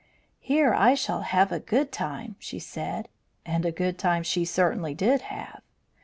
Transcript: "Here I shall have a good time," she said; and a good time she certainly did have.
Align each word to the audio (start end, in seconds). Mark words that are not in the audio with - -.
"Here 0.39 0.73
I 0.73 0.95
shall 0.95 1.21
have 1.21 1.51
a 1.51 1.59
good 1.59 1.91
time," 1.91 2.35
she 2.39 2.57
said; 2.57 3.07
and 3.45 3.67
a 3.67 3.71
good 3.71 3.99
time 3.99 4.23
she 4.23 4.45
certainly 4.45 4.95
did 4.95 5.21
have. 5.21 5.61